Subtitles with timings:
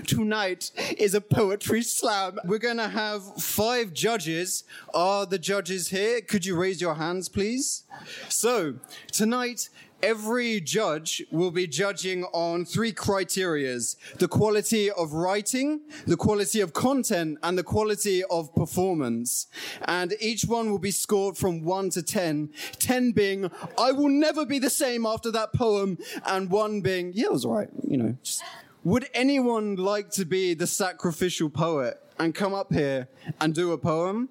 [0.00, 2.38] tonight is a poetry slam.
[2.44, 4.64] We're gonna have five judges.
[4.94, 6.20] Are the judges here?
[6.20, 7.84] Could you raise your hands, please?
[8.28, 8.74] So,
[9.12, 9.68] tonight,
[10.02, 16.72] every judge will be judging on three criterias the quality of writing, the quality of
[16.72, 19.46] content, and the quality of performance.
[19.84, 22.50] And each one will be scored from 1 to 10.
[22.78, 27.26] 10 being, I will never be the same after that poem, and 1 being, yeah,
[27.26, 28.16] it was all right, you know.
[28.22, 28.42] Just,
[28.84, 33.08] would anyone like to be the sacrificial poet and come up here
[33.40, 34.30] and do a poem?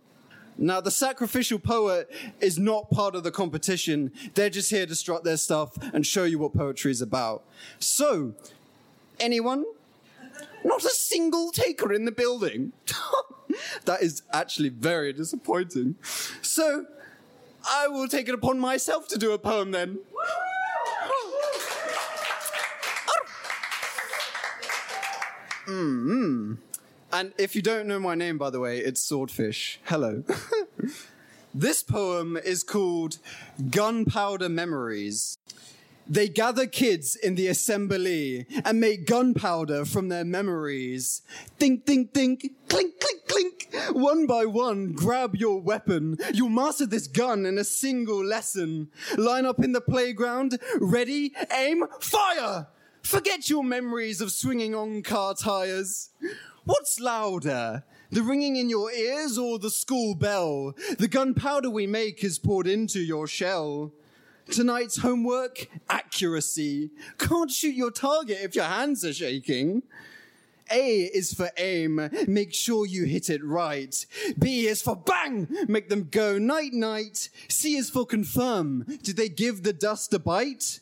[0.57, 4.11] Now, the sacrificial poet is not part of the competition.
[4.33, 7.43] They're just here to strut their stuff and show you what poetry is about.
[7.79, 8.33] So,
[9.19, 9.65] anyone?
[10.65, 12.73] Not a single taker in the building.
[13.85, 15.95] that is actually very disappointing.
[16.41, 16.87] So,
[17.69, 19.99] I will take it upon myself to do a poem then.
[25.69, 26.53] Mm-hmm.
[27.11, 29.79] And if you don't know my name, by the way, it's Swordfish.
[29.83, 30.23] Hello.
[31.53, 33.19] this poem is called
[33.69, 35.37] Gunpowder Memories.
[36.07, 41.21] They gather kids in the assembly and make gunpowder from their memories.
[41.59, 43.95] Think, think, think, clink, clink, clink.
[43.95, 46.17] One by one, grab your weapon.
[46.33, 48.89] You'll master this gun in a single lesson.
[49.17, 52.65] Line up in the playground, ready, aim, fire!
[53.09, 56.11] Forget your memories of swinging on car tires.
[56.65, 57.83] What's louder?
[58.11, 60.75] The ringing in your ears or the school bell?
[60.99, 63.93] The gunpowder we make is poured into your shell.
[64.51, 66.91] Tonight's homework, accuracy.
[67.17, 69.81] Can't shoot your target if your hands are shaking.
[70.69, 74.05] A is for aim, make sure you hit it right.
[74.37, 77.29] B is for bang, make them go night night.
[77.47, 80.81] C is for confirm, did they give the dust a bite?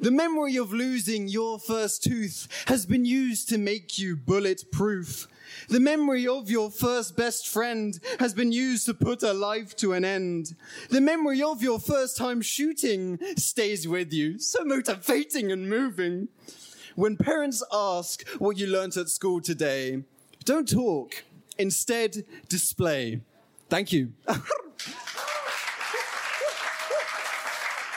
[0.00, 5.28] The memory of losing your first tooth has been used to make you bulletproof.
[5.68, 9.92] The memory of your first best friend has been used to put a life to
[9.92, 10.56] an end.
[10.90, 16.28] The memory of your first time shooting stays with you, so motivating and moving.
[16.96, 20.02] When parents ask what you learnt at school today,
[20.44, 21.24] don't talk,
[21.56, 23.20] instead display.
[23.68, 24.12] Thank you.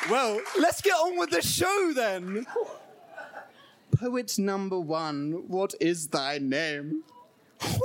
[0.09, 2.45] Well, let's get on with the show then.
[3.91, 7.03] Poet number one, what is thy name?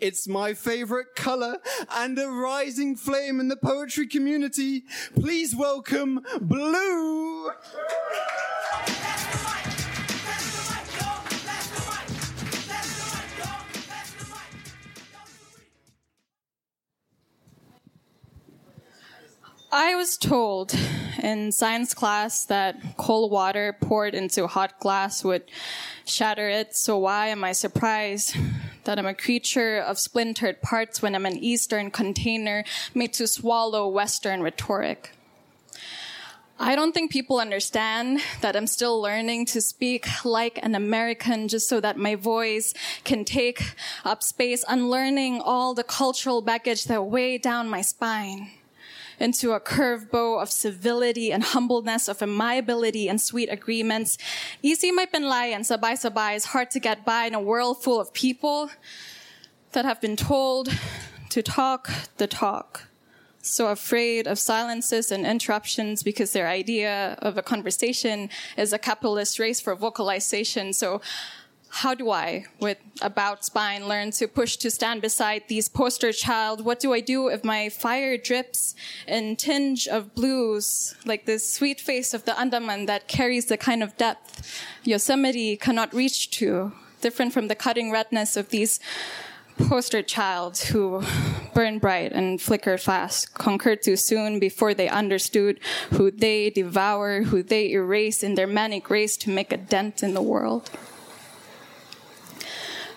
[0.00, 1.56] It's my favorite color
[1.90, 4.84] and a rising flame in the poetry community.
[5.14, 7.50] Please welcome Blue.
[19.72, 20.74] I was told
[21.22, 25.44] in science class that cold water poured into hot glass would
[26.04, 28.36] shatter it, so why am I surprised
[28.84, 33.88] that I'm a creature of splintered parts when I'm an Eastern container made to swallow
[33.88, 35.12] Western rhetoric?
[36.58, 41.68] I don't think people understand that I'm still learning to speak like an American just
[41.68, 42.72] so that my voice
[43.04, 48.50] can take up space, unlearning all the cultural baggage that weigh down my spine
[49.18, 54.18] into a curved bow of civility and humbleness, of amiability and sweet agreements.
[54.62, 58.00] Easy might lie and sabay sabay is hard to get by in a world full
[58.00, 58.70] of people
[59.72, 60.68] that have been told
[61.30, 62.88] to talk the talk.
[63.42, 69.38] So afraid of silences and interruptions because their idea of a conversation is a capitalist
[69.38, 70.72] race for vocalization.
[70.72, 71.00] So
[71.76, 76.64] how do I, with about spine, learn to push to stand beside these poster child?
[76.64, 78.74] What do I do if my fire drips
[79.06, 83.82] in tinge of blues, like this sweet face of the Andaman that carries the kind
[83.82, 84.26] of depth
[84.84, 86.72] Yosemite cannot reach to,
[87.02, 88.80] different from the cutting redness of these
[89.68, 91.02] poster child who
[91.52, 95.60] burn bright and flicker fast, conquered too soon before they understood
[95.90, 100.14] who they devour, who they erase in their manic race to make a dent in
[100.14, 100.70] the world.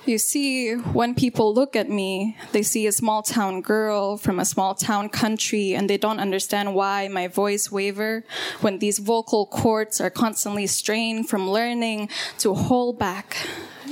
[0.10, 4.44] You see, when people look at me, they see a small town girl from a
[4.44, 8.24] small town country and they don't understand why my voice waver
[8.62, 13.38] when these vocal cords are constantly strained from learning to hold back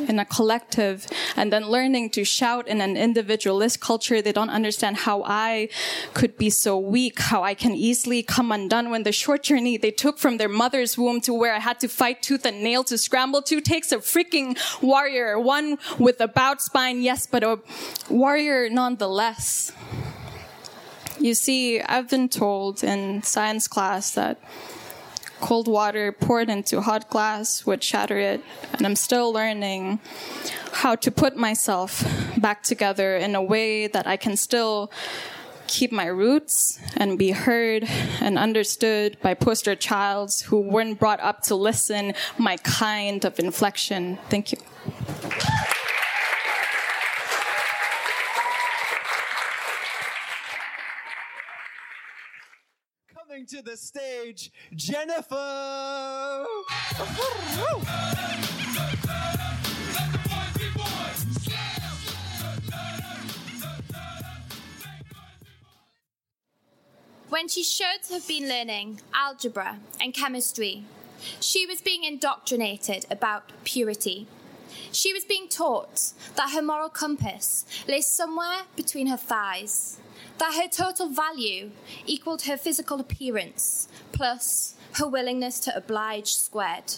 [0.07, 4.21] in a collective and then learning to shout in an individualist culture.
[4.21, 5.69] They don't understand how I
[6.13, 9.91] could be so weak, how I can easily come undone when the short journey they
[9.91, 12.97] took from their mother's womb to where I had to fight tooth and nail to
[12.97, 17.59] scramble to takes a freaking warrior, one with a bowed spine, yes, but a
[18.09, 19.71] warrior nonetheless.
[21.19, 24.39] You see, I've been told in science class that
[25.39, 28.43] cold water poured into hot glass would shatter it.
[28.73, 29.99] And I'm still learning
[30.71, 32.03] how to put myself
[32.37, 34.91] back together in a way that I can still
[35.67, 37.83] keep my roots and be heard
[38.21, 44.17] and understood by poster childs who weren't brought up to listen my kind of inflection.
[44.29, 44.59] Thank you.
[53.13, 56.45] Coming to the stage, Jennifer.
[67.29, 70.83] When she should have been learning algebra and chemistry,
[71.39, 74.27] she was being indoctrinated about purity.
[74.91, 79.99] She was being taught that her moral compass lay somewhere between her thighs,
[80.37, 81.71] that her total value
[82.05, 86.95] equaled her physical appearance plus her willingness to oblige squared.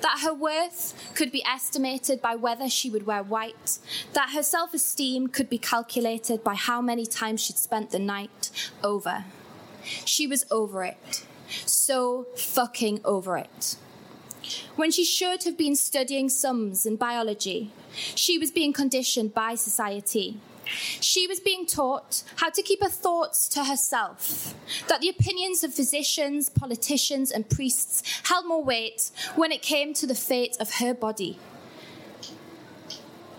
[0.00, 3.78] That her worth could be estimated by whether she would wear white,
[4.12, 8.50] that her self esteem could be calculated by how many times she'd spent the night
[8.82, 9.24] over.
[10.04, 11.24] She was over it.
[11.66, 13.76] So fucking over it.
[14.76, 17.70] When she should have been studying sums and biology,
[18.14, 20.38] she was being conditioned by society.
[21.00, 24.54] She was being taught how to keep her thoughts to herself,
[24.88, 30.06] that the opinions of physicians, politicians, and priests held more weight when it came to
[30.06, 31.38] the fate of her body.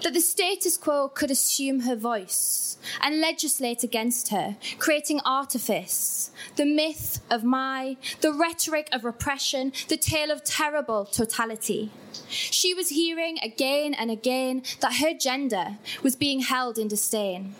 [0.03, 6.65] That the status quo could assume her voice and legislate against her, creating artifice, the
[6.65, 11.91] myth of my, the rhetoric of repression, the tale of terrible totality.
[12.29, 17.55] She was hearing again and again that her gender was being held in disdain.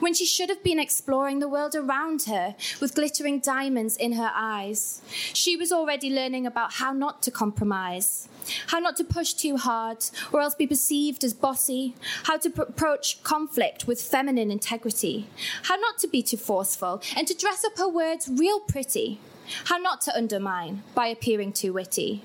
[0.00, 4.30] When she should have been exploring the world around her with glittering diamonds in her
[4.34, 5.02] eyes,
[5.32, 8.28] she was already learning about how not to compromise,
[8.68, 11.94] how not to push too hard or else be perceived as bossy,
[12.24, 15.28] how to pr- approach conflict with feminine integrity,
[15.64, 19.20] how not to be too forceful, and to dress up her words real pretty,
[19.64, 22.22] how not to undermine by appearing too witty,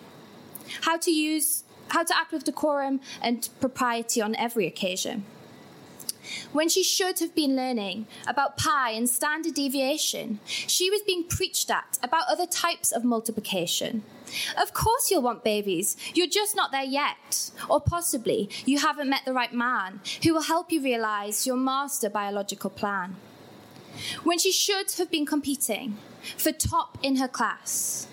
[0.82, 5.26] how to use how to act with decorum and propriety on every occasion.
[6.52, 11.70] When she should have been learning about pi and standard deviation, she was being preached
[11.70, 14.04] at about other types of multiplication.
[14.62, 15.98] Of course, you'll want babies.
[16.14, 17.52] You're just not there yet.
[17.70, 22.10] Or possibly you haven't met the right man who will help you realize your master
[22.10, 23.18] biological plan.
[24.24, 25.98] When she should have been competing
[26.38, 28.08] for top in her class,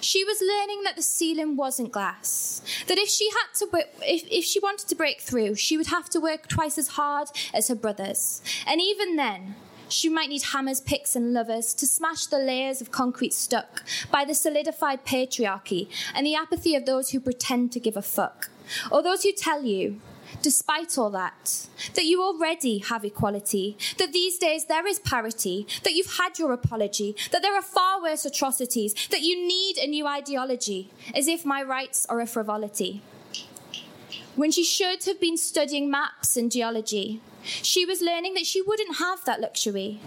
[0.00, 2.62] she was learning that the ceiling wasn't glass.
[2.86, 3.68] That if she had to,
[4.02, 7.28] if, if she wanted to break through, she would have to work twice as hard
[7.52, 8.42] as her brothers.
[8.66, 9.56] And even then,
[9.88, 14.24] she might need hammers, picks, and lovers to smash the layers of concrete stuck by
[14.24, 18.48] the solidified patriarchy and the apathy of those who pretend to give a fuck,
[18.90, 20.00] or those who tell you
[20.40, 25.92] despite all that, that you already have equality, that these days there is parity, that
[25.92, 30.06] you've had your apology, that there are far worse atrocities, that you need a new
[30.06, 33.02] ideology, as if my rights are a frivolity.
[34.34, 38.96] When she should have been studying maps and geology, she was learning that she wouldn't
[38.96, 40.00] have that luxury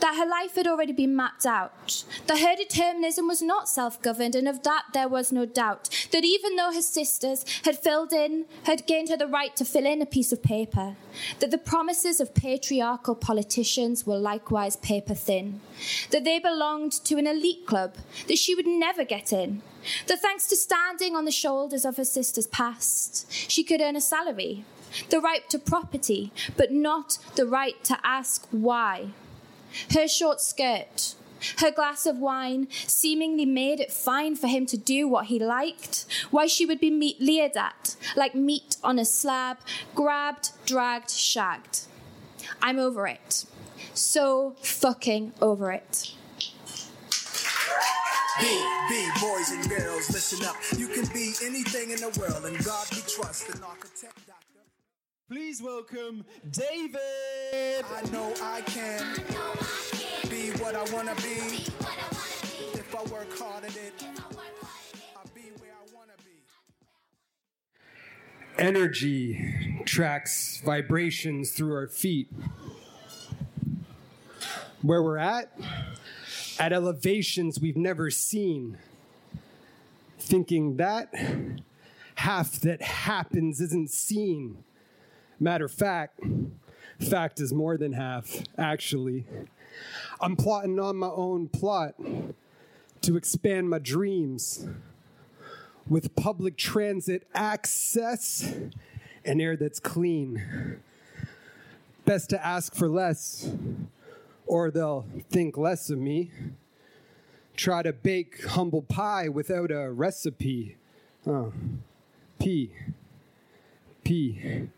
[0.00, 4.34] that her life had already been mapped out, that her determinism was not self governed,
[4.34, 5.88] and of that there was no doubt.
[6.12, 9.86] That even though her sisters had filled in, had gained her the right to fill
[9.86, 10.96] in a piece of paper,
[11.40, 15.60] that the promises of patriarchal politicians were likewise paper thin,
[16.10, 17.94] that they belonged to an elite club
[18.28, 19.62] that she would never get in,
[20.06, 24.00] that thanks to standing on the shoulders of her sisters past, she could earn a
[24.00, 24.64] salary.
[25.10, 29.10] The right to property, but not the right to ask why
[29.94, 31.14] her short skirt,
[31.58, 36.06] her glass of wine seemingly made it fine for him to do what he liked.
[36.30, 39.58] Why she would be meat leered at, like meat on a slab,
[39.94, 41.82] grabbed, dragged, shagged.
[42.62, 43.44] I'm over it.
[43.94, 46.12] So fucking over it.
[48.38, 50.56] Be, be, boys and girls, listen up.
[50.76, 54.25] You can be anything in the world, and God we trust, an architect.
[55.28, 57.00] Please welcome David.
[57.02, 59.16] I know I can
[60.30, 61.64] be what I wanna be.
[62.74, 64.06] If I work hard at it,
[65.16, 66.44] I'll be where I wanna be.
[68.56, 72.30] Energy tracks vibrations through our feet.
[74.82, 75.50] Where we're at,
[76.60, 78.78] at elevations we've never seen.
[80.20, 81.12] Thinking that
[82.14, 84.62] half that happens isn't seen
[85.38, 86.20] Matter of fact,
[86.98, 89.26] fact is more than half, actually.
[90.20, 91.94] I'm plotting on my own plot
[93.02, 94.66] to expand my dreams
[95.88, 98.54] with public transit access
[99.24, 100.80] and air that's clean.
[102.06, 103.50] Best to ask for less,
[104.46, 106.30] or they'll think less of me.
[107.56, 110.76] Try to bake humble pie without a recipe.
[111.26, 111.52] Oh.
[112.38, 112.70] P.
[114.04, 114.68] P.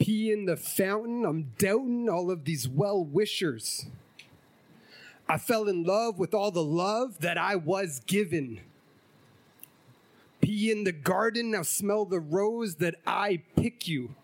[0.00, 1.24] Pee in the fountain.
[1.24, 3.86] I'm doubting all of these well wishers.
[5.28, 8.62] I fell in love with all the love that I was given.
[10.40, 11.52] Pee in the garden.
[11.52, 14.14] Now smell the rose that I pick you.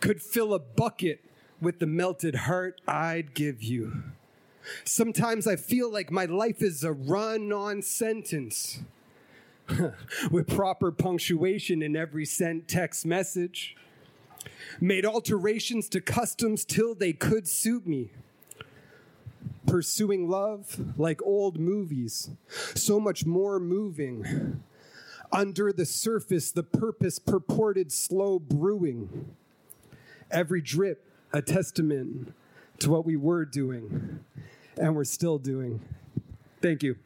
[0.00, 1.24] Could fill a bucket
[1.60, 4.02] with the melted heart I'd give you.
[4.84, 8.80] Sometimes I feel like my life is a run on sentence
[10.30, 13.76] with proper punctuation in every sent text message.
[14.80, 18.10] Made alterations to customs till they could suit me.
[19.66, 22.30] Pursuing love like old movies,
[22.74, 24.62] so much more moving.
[25.32, 29.34] Under the surface, the purpose purported slow brewing.
[30.30, 32.32] Every drip a testament
[32.78, 34.20] to what we were doing
[34.76, 35.80] and we're still doing.
[36.60, 36.96] Thank you.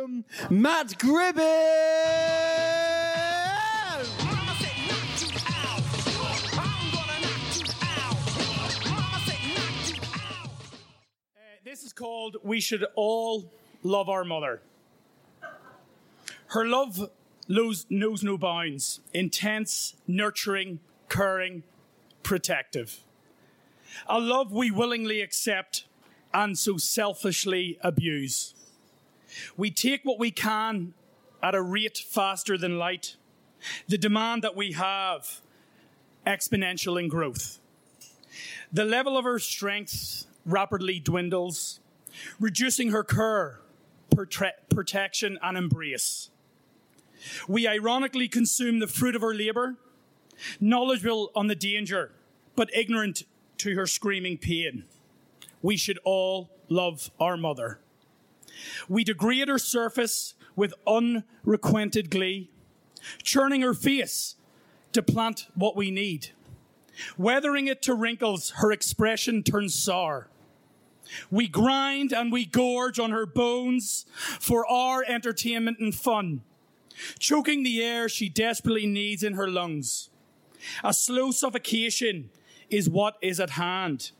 [0.00, 1.40] Welcome Matt Gribben!
[11.36, 13.52] Uh, this is called We Should All
[13.82, 14.62] Love Our Mother.
[16.48, 17.10] Her love
[17.48, 21.62] knows, knows no bounds intense, nurturing, caring,
[22.22, 23.00] protective.
[24.08, 25.84] A love we willingly accept
[26.32, 28.54] and so selfishly abuse.
[29.56, 30.94] We take what we can
[31.42, 33.16] at a rate faster than light.
[33.88, 35.40] The demand that we have
[36.26, 37.58] exponential in growth.
[38.72, 41.80] The level of her strength rapidly dwindles,
[42.38, 43.60] reducing her care,
[44.14, 46.30] prote- protection, and embrace.
[47.48, 49.76] We ironically consume the fruit of her labor,
[50.60, 52.12] knowledgeable on the danger,
[52.56, 53.24] but ignorant
[53.58, 54.84] to her screaming pain.
[55.62, 57.80] We should all love our mother.
[58.88, 62.50] We degrade her surface with unrequited glee,
[63.22, 64.36] churning her face
[64.92, 66.30] to plant what we need.
[67.16, 70.28] Weathering it to wrinkles, her expression turns sour.
[71.30, 74.06] We grind and we gorge on her bones
[74.38, 76.42] for our entertainment and fun,
[77.18, 80.10] choking the air she desperately needs in her lungs.
[80.84, 82.30] A slow suffocation
[82.68, 84.12] is what is at hand.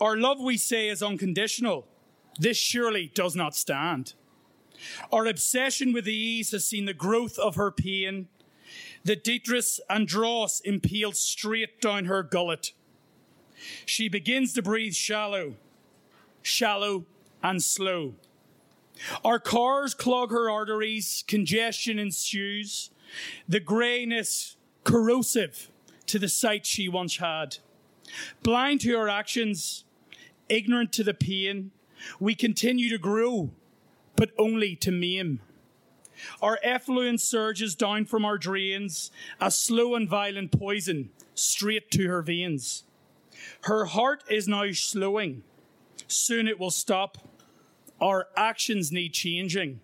[0.00, 1.86] Our love, we say, is unconditional.
[2.40, 4.14] This surely does not stand.
[5.12, 8.28] Our obsession with ease has seen the growth of her pain,
[9.04, 12.72] the detritus and dross impaled straight down her gullet.
[13.84, 15.56] She begins to breathe shallow,
[16.40, 17.04] shallow
[17.42, 18.14] and slow.
[19.22, 22.90] Our cars clog her arteries, congestion ensues,
[23.46, 25.70] the greyness corrosive
[26.06, 27.58] to the sight she once had.
[28.42, 29.84] Blind to her actions,
[30.48, 31.72] ignorant to the pain,
[32.18, 33.50] we continue to grow,
[34.16, 35.40] but only to maim.
[36.42, 42.22] Our effluent surges down from our drains, a slow and violent poison straight to her
[42.22, 42.84] veins.
[43.62, 45.42] Her heart is now slowing.
[46.06, 47.18] Soon it will stop.
[48.00, 49.80] Our actions need changing,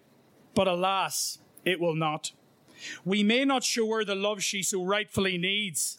[0.54, 2.32] but alas, it will not.
[3.04, 5.99] We may not show her the love she so rightfully needs,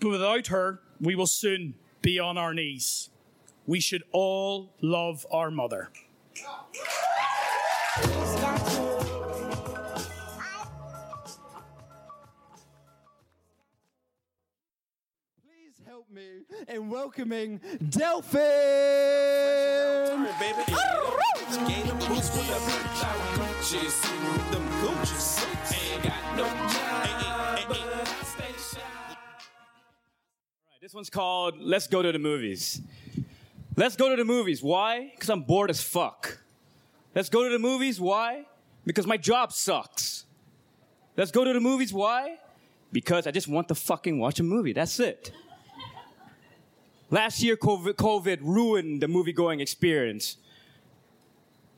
[0.00, 3.10] but without her, we will soon be on our knees.
[3.68, 5.90] We should all love our mother.
[15.44, 17.60] Please help me in welcoming
[17.90, 18.40] Delphine!
[30.80, 32.80] This one's called Let's Go to the Movies.
[33.78, 34.60] Let's go to the movies.
[34.60, 35.12] Why?
[35.14, 36.42] Because I'm bored as fuck.
[37.14, 38.00] Let's go to the movies.
[38.00, 38.44] Why?
[38.84, 40.24] Because my job sucks.
[41.16, 41.92] Let's go to the movies.
[41.92, 42.38] Why?
[42.90, 44.72] Because I just want to fucking watch a movie.
[44.72, 45.30] That's it.
[47.10, 50.38] Last year, COVID, COVID ruined the movie going experience.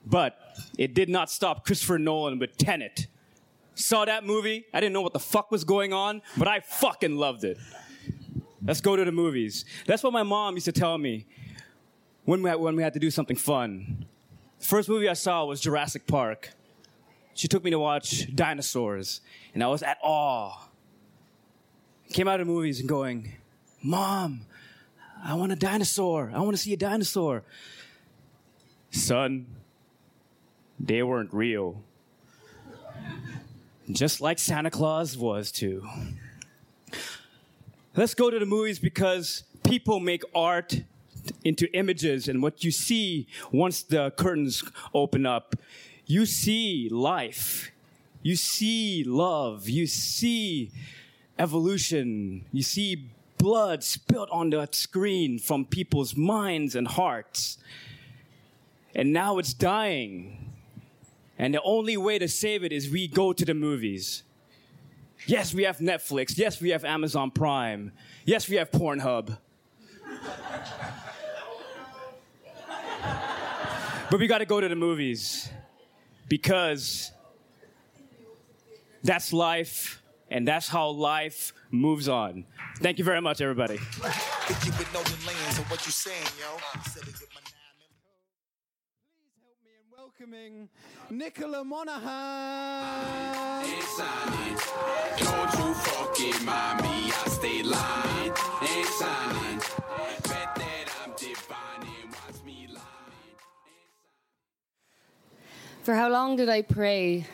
[0.07, 0.39] But
[0.79, 3.09] it did not stop Christopher Nolan with Tenet.
[3.75, 4.65] Saw that movie.
[4.73, 7.59] I didn't know what the fuck was going on, but I fucking loved it.
[8.65, 9.67] Let's go to the movies.
[9.85, 11.27] That's what my mom used to tell me
[12.25, 14.07] when we had, when we had to do something fun.
[14.59, 16.51] First movie I saw was Jurassic Park.
[17.35, 19.21] She took me to watch dinosaurs,
[19.55, 20.69] and I was at awe.
[22.13, 23.33] came out of movies and going,
[23.83, 24.43] Mom,
[25.25, 26.31] I want a dinosaur.
[26.35, 27.43] I want to see a dinosaur.
[28.91, 29.47] Son,
[30.79, 31.83] they weren't real.
[33.91, 35.87] Just like Santa Claus was too.
[37.97, 40.83] Let's go to the movies because people make art
[41.45, 45.57] into images, and what you see once the curtains open up,
[46.07, 47.71] you see life,
[48.23, 50.71] you see love, you see
[51.39, 57.59] evolution, you see blood spilled on that screen from people's minds and hearts.
[58.95, 60.53] And now it's dying.
[61.39, 64.25] And the only way to save it is we go to the movies.
[65.27, 66.37] Yes, we have Netflix.
[66.37, 67.93] Yes, we have Amazon Prime.
[68.27, 69.39] Yes, we have Pornhub.
[74.11, 75.49] But we got to go to the movies
[76.29, 77.13] because
[79.03, 82.45] that's life and that's how life moves on.
[82.79, 83.75] Thank you very much, everybody.
[83.75, 86.57] If you would know the lanes of what you saying, yo.
[86.91, 88.11] Said it with my nine millimeter.
[89.43, 90.69] Help me in welcoming
[91.11, 93.65] Nicola Monaghan.
[93.77, 94.59] Inside,
[95.19, 98.33] don't you fucking mind me, I stay lying.
[98.79, 99.60] Inside, bet
[105.83, 107.25] For how long did I pray?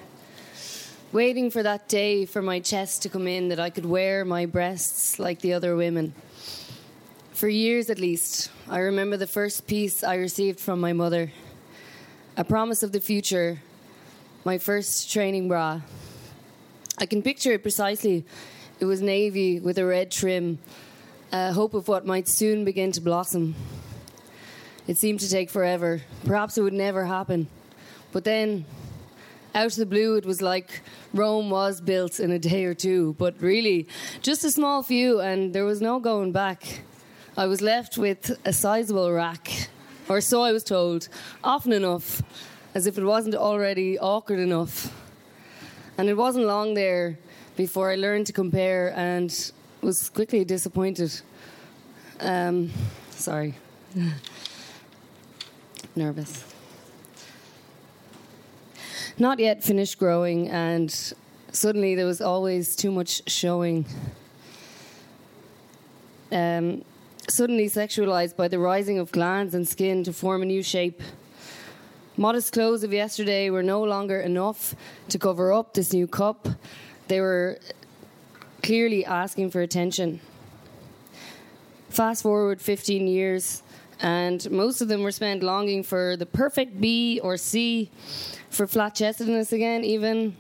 [1.11, 4.47] Waiting for that day for my chest to come in that I could wear my
[4.47, 6.15] breasts like the other women.
[7.33, 11.33] For years at least, I remember the first piece I received from my mother
[12.37, 13.59] a promise of the future,
[14.45, 15.81] my first training bra.
[16.99, 18.25] I can picture it precisely.
[18.79, 20.61] It was navy with a red trim,
[21.33, 23.57] a hope of what might soon begin to blossom.
[24.87, 26.03] It seemed to take forever.
[26.25, 27.49] Perhaps it would never happen.
[28.13, 28.65] But then,
[29.55, 30.83] out of the blue, it was like
[31.15, 33.15] Rome was built in a day or two.
[33.19, 33.89] But really,
[34.23, 36.83] just a small few, and there was no going back.
[37.37, 39.69] I was left with a sizable rack,
[40.09, 41.09] or so I was told,
[41.45, 42.23] often enough,
[42.75, 44.93] as if it wasn't already awkward enough.
[45.99, 47.19] And it wasn't long there
[47.57, 51.21] before I learned to compare and was quickly disappointed.
[52.21, 52.71] Um,
[53.11, 53.55] sorry.
[55.97, 56.56] Nervous.
[59.19, 60.91] Not yet finished growing, and
[61.51, 63.87] suddenly there was always too much showing.
[66.31, 66.85] Um,
[67.27, 71.01] suddenly sexualized by the rising of glands and skin to form a new shape.
[72.19, 74.75] Modest clothes of yesterday were no longer enough
[75.09, 76.47] to cover up this new cup.
[77.09, 77.59] They were
[78.63, 80.21] clearly asking for attention.
[81.89, 83.63] Fast forward 15 years,
[84.01, 87.91] and most of them were spent longing for the perfect B or C,
[88.57, 90.35] for flat chestedness again, even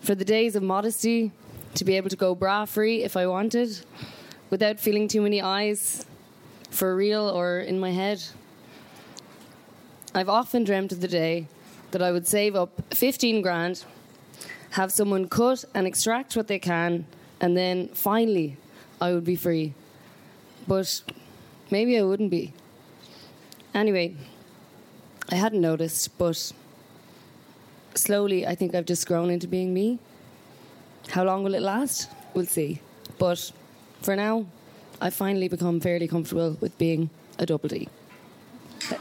[0.00, 1.30] for the days of modesty,
[1.74, 3.84] to be able to go bra free if I wanted,
[4.48, 6.06] without feeling too many eyes,
[6.70, 8.22] for real or in my head.
[10.14, 11.48] I've often dreamt of the day
[11.90, 13.84] that I would save up 15 grand,
[14.70, 17.04] have someone cut and extract what they can,
[17.42, 18.56] and then finally
[19.02, 19.74] I would be free.
[20.66, 21.02] But
[21.70, 22.54] maybe I wouldn't be.
[23.74, 24.16] Anyway,
[25.30, 26.52] I hadn't noticed, but
[27.94, 29.98] slowly I think I've just grown into being me.
[31.08, 32.08] How long will it last?
[32.34, 32.80] We'll see.
[33.18, 33.52] But
[34.00, 34.46] for now,
[35.00, 37.88] I've finally become fairly comfortable with being a double D.
[38.80, 38.98] Please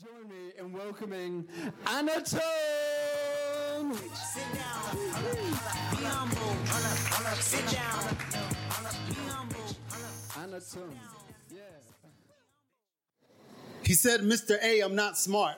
[0.00, 1.46] join me in welcoming
[1.86, 3.94] Anna Tone.
[3.94, 4.96] Sit down.
[5.90, 6.54] Be humble.
[7.40, 8.53] Sit down.
[11.50, 11.60] Yeah.
[13.82, 14.56] He said, Mr.
[14.62, 15.56] A, I'm not smart.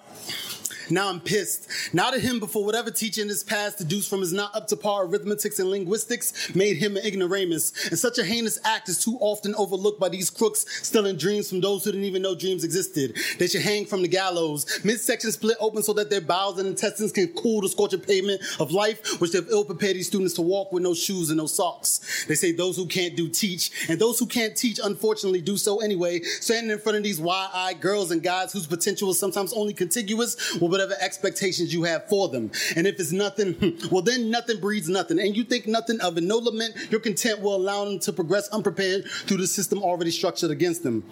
[0.91, 1.69] Now I'm pissed.
[1.93, 4.77] Not at him, but for whatever teaching his past deduced from his not up to
[4.77, 7.89] par arithmetics and linguistics made him an ignoramus.
[7.89, 11.61] And such a heinous act is too often overlooked by these crooks stealing dreams from
[11.61, 13.17] those who didn't even know dreams existed.
[13.39, 17.13] They should hang from the gallows, midsection split open so that their bowels and intestines
[17.13, 20.73] can cool the scorching pavement of life, which they've ill prepared these students to walk
[20.73, 22.25] with no shoes and no socks.
[22.29, 25.81] They say those who can't do teach, and those who can't teach unfortunately do so
[25.81, 29.75] anyway, standing in front of these wide-eyed girls and guys whose potential is sometimes only
[29.75, 32.51] contiguous with whatever expectations you have for them.
[32.77, 35.19] And if it's nothing, well then nothing breeds nothing.
[35.19, 36.25] And you think nothing of it.
[36.25, 40.51] No lament, your content will allow them to progress unprepared through the system already structured
[40.51, 41.03] against them.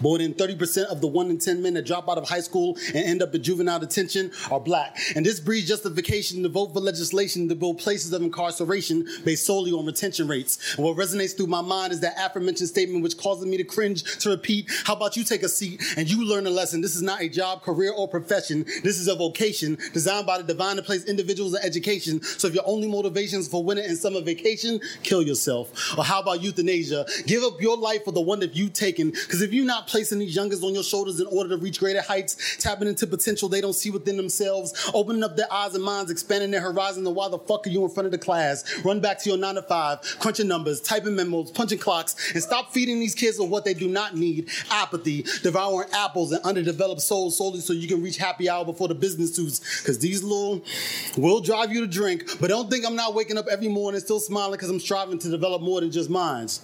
[0.00, 2.76] More than 30% of the 1 in 10 men that drop out of high school
[2.94, 4.98] and end up in juvenile detention are black.
[5.14, 9.72] And this breeds justification to vote for legislation to build places of incarceration based solely
[9.72, 10.76] on retention rates.
[10.76, 14.02] And what resonates through my mind is that aforementioned statement which causes me to cringe
[14.20, 14.70] to repeat.
[14.84, 16.80] How about you take a seat and you learn a lesson?
[16.80, 18.64] This is not a job, career, or profession.
[18.82, 22.22] This is a vocation designed by the divine to place individuals in education.
[22.22, 25.98] So if your only motivations for winter and summer vacation, kill yourself.
[25.98, 27.06] Or how about euthanasia?
[27.26, 29.10] Give up your life for the one that you've taken.
[29.10, 32.00] Because if you're not placing these youngers on your shoulders in order to reach greater
[32.00, 36.10] heights, tapping into potential they don't see within themselves, opening up their eyes and minds,
[36.10, 38.64] expanding their horizon, then why the fuck are you in front of the class?
[38.84, 42.72] Run back to your nine to five, crunching numbers, typing memos, punching clocks, and stop
[42.72, 47.36] feeding these kids with what they do not need apathy, devouring apples and underdeveloped souls
[47.36, 49.80] solely so you can reach happy hour before the business suits.
[49.80, 50.62] Because these little
[51.16, 54.20] will drive you to drink, but don't think I'm not waking up every morning still
[54.20, 56.60] smiling because I'm striving to develop more than just minds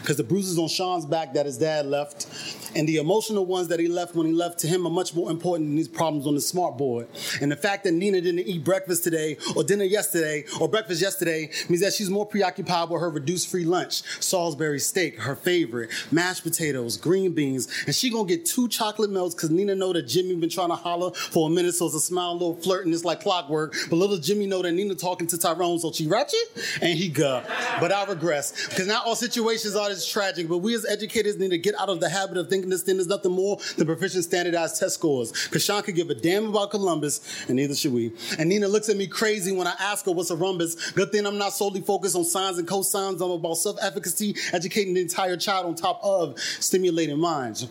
[0.00, 2.26] because the bruises on Sean's back that his dad left,
[2.74, 5.30] and the emotional ones that he left when he left to him are much more
[5.30, 7.08] important than these problems on the smart board.
[7.40, 11.50] And the fact that Nina didn't eat breakfast today, or dinner yesterday, or breakfast yesterday
[11.68, 16.42] means that she's more preoccupied with her reduced free lunch, Salisbury steak, her favorite, mashed
[16.42, 20.34] potatoes, green beans, and she gonna get two chocolate melts because Nina know that Jimmy
[20.36, 22.94] been trying to holler for a minute, so it's a smile, a little flirt, and
[22.94, 23.74] it's like clockwork.
[23.90, 26.38] But little Jimmy know that Nina talking to Tyrone, so she ratchet
[26.80, 27.42] and he go.
[27.80, 30.48] But I regress because not all situations are this tragic.
[30.48, 32.98] But we as educators need to get out of the habit of thinking this thing
[32.98, 35.32] is nothing more than proficient standardized test scores.
[35.48, 38.12] Because Sean could give a damn about Columbus, and neither should we.
[38.38, 40.92] And Nina looks at me crazy when I ask her what's a rhombus.
[40.92, 43.20] Good thing I'm not solely focused on sines and cosines.
[43.22, 47.68] I'm about self-efficacy, educating the entire child on top of stimulating minds.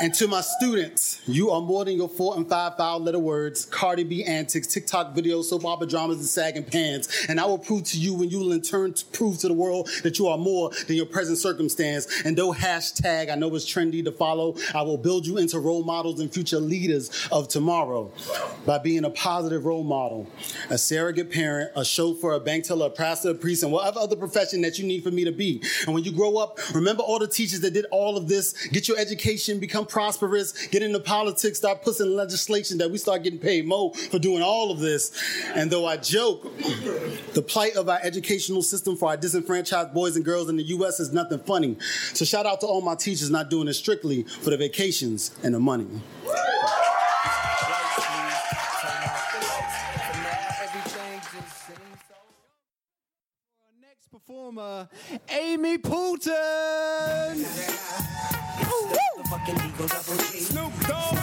[0.00, 3.64] And to my students, you are more than your four and five foul letter words,
[3.66, 7.26] Cardi B antics, TikTok videos, soap opera dramas, and sagging pants.
[7.28, 9.88] And I will prove to you when you will in turn prove to the world
[10.02, 12.22] that you are more than your present circumstance.
[12.24, 15.82] And though hashtag I know it's trendy to follow, I will build you into role
[15.84, 18.12] models and future leaders of tomorrow
[18.66, 20.28] by being a positive role model,
[20.68, 24.16] a surrogate parent, a chauffeur, a bank teller, a pastor, a priest, and whatever other
[24.16, 25.62] profession that you need for me to be.
[25.86, 28.88] And when you grow up, remember all the teachers that did all of this, get
[28.88, 33.66] your education, become prosperous, get into politics, start pushing legislation that we start getting paid
[33.66, 35.12] more for doing all of this.
[35.54, 36.42] And though I joke,
[37.32, 40.81] the plight of our educational system for our disenfranchised boys and girls in the U.S.
[41.00, 41.76] is nothing funny.
[42.14, 45.54] So shout out to all my teachers not doing it strictly for the vacations and
[45.54, 45.86] the money.
[53.80, 54.88] Next performer,
[55.28, 56.32] Amy Poulton.
[60.34, 61.16] Snoop Dogg.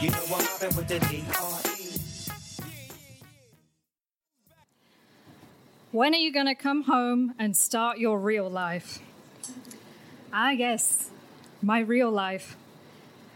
[0.00, 1.65] You know what happened with the D.R.E.
[5.96, 8.98] When are you going to come home and start your real life?
[10.30, 11.08] Ah, yes,
[11.62, 12.54] my real life.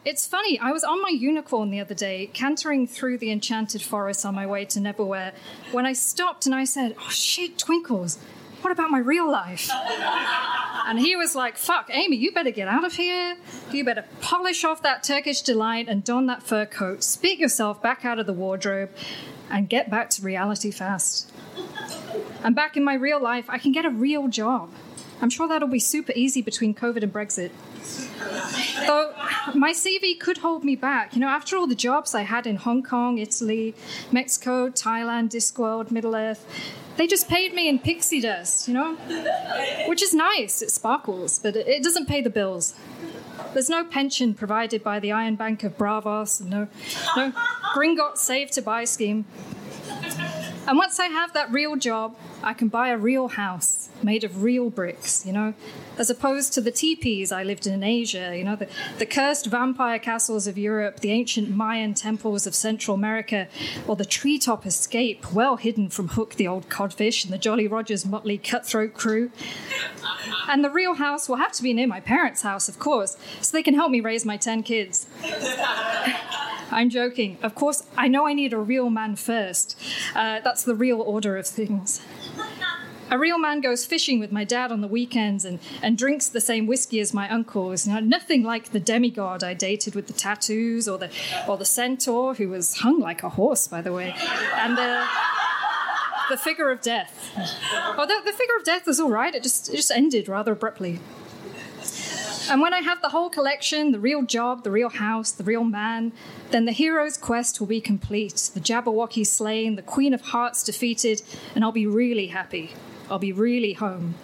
[0.04, 4.26] It's funny, I was on my unicorn the other day, cantering through the enchanted forest
[4.26, 5.32] on my way to Neverwhere,
[5.72, 8.18] when I stopped and I said, Oh shit, Twinkles,
[8.62, 9.70] what about my real life?
[10.86, 13.36] And he was like, Fuck, Amy, you better get out of here.
[13.70, 18.04] You better polish off that Turkish delight and don that fur coat, spit yourself back
[18.04, 18.90] out of the wardrobe,
[19.50, 21.30] and get back to reality fast.
[22.42, 24.70] And back in my real life, I can get a real job.
[25.22, 27.50] I'm sure that'll be super easy between COVID and Brexit.
[28.86, 29.12] Though
[29.54, 31.14] my CV could hold me back.
[31.14, 33.74] You know, after all the jobs I had in Hong Kong, Italy,
[34.10, 36.46] Mexico, Thailand, Discworld, Middle Earth,
[36.96, 38.94] they just paid me in pixie dust, you know?
[39.86, 42.74] Which is nice, it sparkles, but it doesn't pay the bills.
[43.52, 46.68] There's no pension provided by the Iron Bank of Braavos, no,
[47.16, 47.32] no
[47.74, 49.24] Gringotts Save to Buy scheme.
[50.66, 54.42] And once I have that real job, I can buy a real house made of
[54.42, 55.54] real bricks, you know,
[55.98, 58.68] as opposed to the teepees I lived in in Asia, you know, the,
[58.98, 63.48] the cursed vampire castles of Europe, the ancient Mayan temples of Central America,
[63.86, 68.04] or the treetop escape well hidden from Hook the old codfish and the Jolly Rogers
[68.04, 69.30] motley cutthroat crew.
[70.48, 73.56] And the real house will have to be near my parents' house, of course, so
[73.56, 75.06] they can help me raise my 10 kids.
[76.70, 77.38] I'm joking.
[77.42, 79.78] Of course, I know I need a real man first.
[80.14, 82.00] Uh, that's the real order of things.
[83.10, 86.40] A real man goes fishing with my dad on the weekends and, and drinks the
[86.40, 87.84] same whiskey as my uncles.
[87.84, 91.10] Know, nothing like the demigod I dated with the tattoos or the,
[91.48, 94.14] or the centaur who was hung like a horse, by the way.
[94.54, 95.04] And the,
[96.30, 97.32] the figure of death.
[97.34, 99.34] The, the figure of death was all right.
[99.34, 101.00] It just, it just ended rather abruptly.
[102.48, 105.64] And when I have the whole collection, the real job, the real house, the real
[105.64, 106.12] man,
[106.50, 108.50] then the hero's quest will be complete.
[108.54, 111.22] The Jabberwocky slain, the Queen of Hearts defeated,
[111.54, 112.72] and I'll be really happy.
[113.10, 114.14] I'll be really home.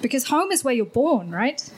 [0.00, 1.68] Because home is where you're born, right?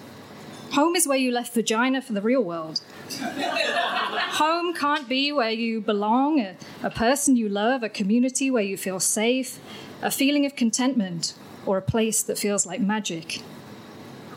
[0.72, 2.80] Home is where you left vagina for the real world.
[3.20, 8.76] Home can't be where you belong, a, a person you love, a community where you
[8.76, 9.58] feel safe,
[10.00, 11.34] a feeling of contentment,
[11.66, 13.42] or a place that feels like magic.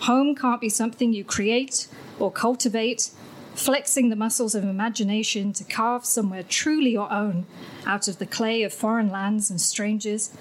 [0.03, 1.87] Home can't be something you create
[2.19, 3.09] or cultivate,
[3.55, 7.45] flexing the muscles of imagination to carve somewhere truly your own
[7.85, 10.35] out of the clay of foreign lands and strangers.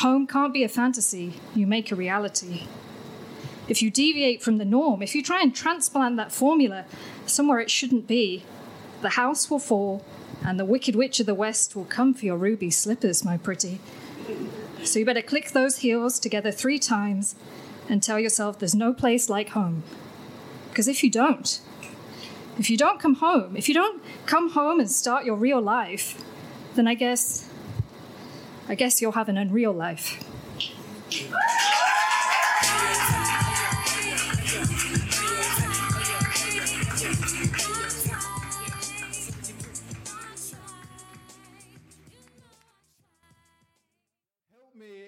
[0.00, 2.66] Home can't be a fantasy you make a reality.
[3.66, 6.84] If you deviate from the norm, if you try and transplant that formula
[7.24, 8.44] somewhere it shouldn't be,
[9.00, 10.04] the house will fall
[10.44, 13.80] and the wicked witch of the west will come for your ruby slippers, my pretty.
[14.84, 17.36] So you better click those heels together three times
[17.88, 19.82] and tell yourself there's no place like home.
[20.68, 21.60] Because if you don't,
[22.58, 26.22] if you don't come home, if you don't come home and start your real life,
[26.74, 27.48] then I guess,
[28.68, 30.22] I guess you'll have an unreal life.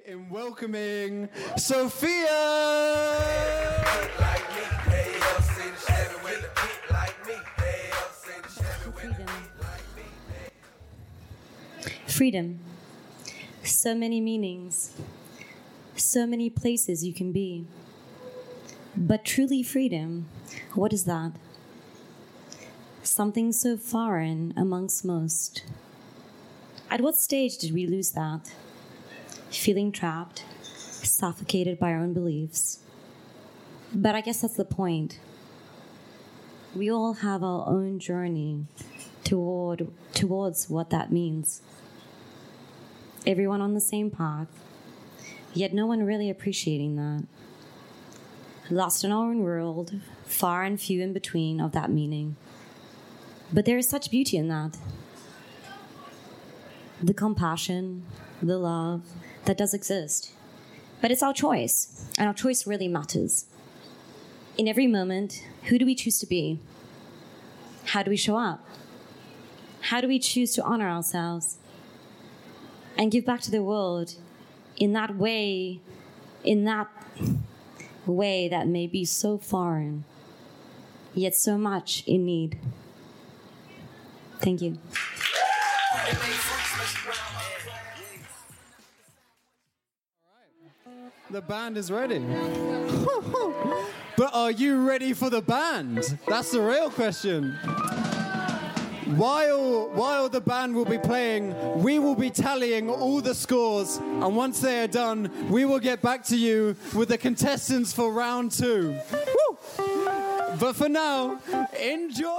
[0.07, 2.29] In welcoming Sophia.
[12.07, 12.59] Freedom.
[13.65, 14.93] So many meanings.
[15.97, 17.67] So many places you can be.
[18.97, 20.27] But truly, freedom,
[20.75, 21.33] what is that?
[23.03, 25.65] Something so foreign amongst most.
[26.91, 28.53] At what stage did we lose that?
[29.55, 32.81] Feeling trapped, suffocated by our own beliefs.
[33.95, 35.19] But I guess that's the point.
[36.75, 38.67] We all have our own journey
[39.23, 41.63] toward towards what that means.
[43.27, 44.49] Everyone on the same path,
[45.55, 47.27] yet no one really appreciating that.
[48.71, 52.37] Lost in our own world, far and few in between of that meaning.
[53.53, 54.77] But there is such beauty in that.
[57.01, 58.05] The compassion,
[58.43, 59.03] the love
[59.47, 60.33] that does exist.
[61.01, 63.47] But it's our choice, and our choice really matters.
[64.57, 66.59] In every moment, who do we choose to be?
[67.87, 68.67] How do we show up?
[69.83, 71.59] How do we choose to honor ourselves
[72.97, 74.15] and give back to the world
[74.77, 75.81] in that way,
[76.43, 76.89] in that
[78.07, 80.05] way that may be so foreign,
[81.13, 82.59] yet so much in need?
[84.41, 84.79] Thank you.
[91.35, 92.21] The band is ready.
[94.17, 96.17] but are you ready for the band?
[96.29, 97.59] That's the real question.
[99.17, 104.37] While, while the band will be playing, we will be tallying all the scores, and
[104.37, 108.53] once they are done, we will get back to you with the contestants for round
[108.53, 108.97] two.
[109.13, 109.59] Woo!
[110.61, 111.41] But for now,
[111.81, 112.31] enjoy!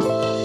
[0.00, 0.37] Hey,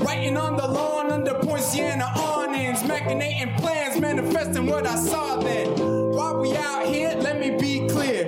[0.00, 2.82] Writing on the lawn under Poinciana awnings.
[2.82, 5.68] Machinating plans, manifesting what I saw then.
[6.10, 8.25] While we out here, let me be clear.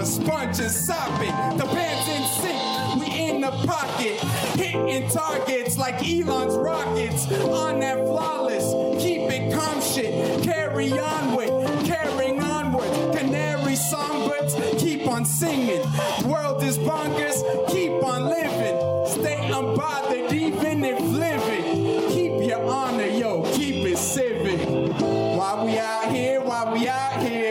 [0.00, 4.18] sponge and sopping, The band's in sync, we in the pocket.
[4.58, 7.30] Hitting targets like Elon's rockets.
[7.42, 8.64] On that flawless,
[9.02, 10.42] keep it calm shit.
[10.42, 13.16] Carry on with, carrying onward.
[13.16, 15.82] Canary songbirds, keep on singing.
[16.24, 18.76] World is bonkers, keep on living.
[19.06, 22.08] Stay unbothered, even if living.
[22.10, 24.58] Keep your honor, yo, keep it civic.
[24.98, 27.41] Why we out here, why we out here.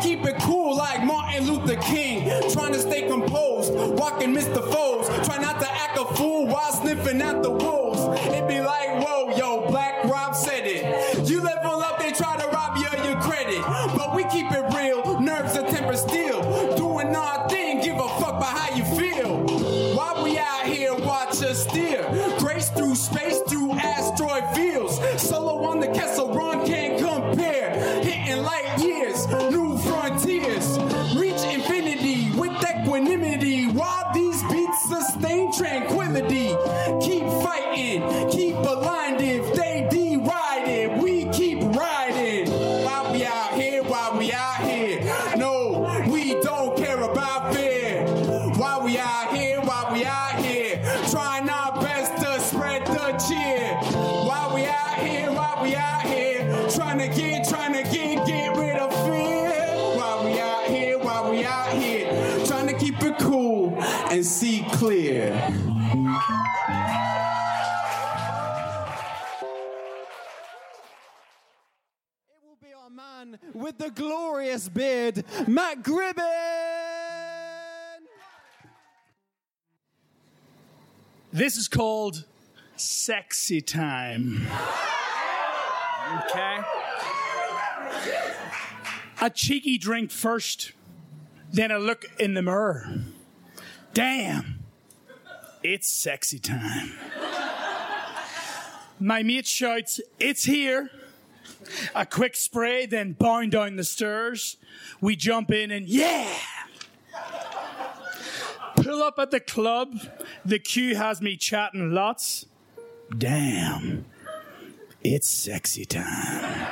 [0.00, 4.60] Keep it cool like Martin Luther King, trying to stay composed, walking Mr.
[4.70, 8.00] Foes, try not to act a fool while sniffing at the wolves.
[8.26, 9.63] It'd be like, whoa, yo,
[73.94, 76.22] glorious beard, Matt Gribben.
[81.32, 82.24] This is called
[82.76, 84.46] sexy time.
[86.26, 86.58] Okay?
[89.20, 90.72] A cheeky drink first,
[91.52, 93.04] then a look in the mirror.
[93.94, 94.64] Damn,
[95.62, 96.92] it's sexy time.
[99.00, 100.90] My mate shouts, It's here.
[101.94, 104.56] A quick spray, then bound down the stairs.
[105.00, 106.28] We jump in and yeah!
[108.76, 109.98] Pull up at the club.
[110.44, 112.46] The queue has me chatting lots.
[113.16, 114.04] Damn.
[115.02, 116.66] It's sexy time.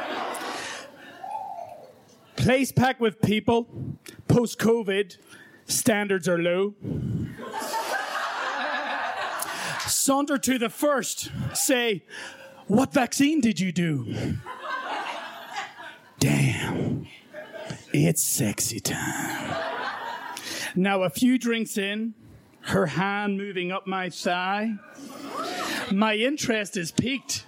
[2.36, 3.68] Place packed with people.
[4.26, 5.16] Post COVID,
[5.66, 6.74] standards are low.
[9.86, 11.30] Saunter to the first.
[11.55, 12.03] Say,
[12.66, 14.36] What vaccine did you do?
[16.23, 17.09] Damn.
[17.93, 19.57] It's sexy time.
[20.77, 22.14] Now, a few drinks in,
[22.61, 24.75] her hand moving up my thigh.
[25.91, 27.45] My interest is piqued.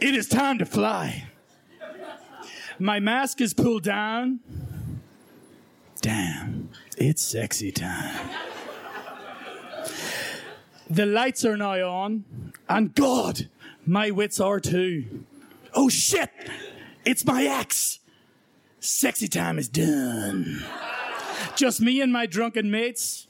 [0.00, 1.26] It is time to fly.
[2.78, 4.40] My mask is pulled down.
[6.00, 8.30] Damn, it's sexy time.
[10.88, 12.24] The lights are now on,
[12.66, 13.50] and God,
[13.84, 15.26] my wits are too.
[15.74, 16.30] Oh shit,
[17.06, 18.00] it's my ex.
[18.80, 20.64] Sexy time is done.
[21.54, 23.26] Just me and my drunken mates.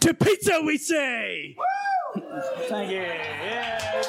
[0.00, 1.56] To pizza, we say!
[2.68, 2.96] Thank you.
[2.98, 4.02] Yeah.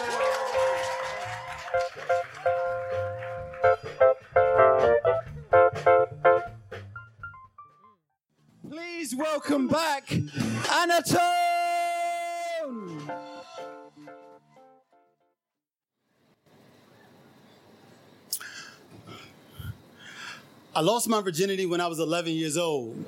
[8.70, 11.49] Please welcome back Anatone!
[20.76, 23.05] I lost my virginity when I was 11 years old.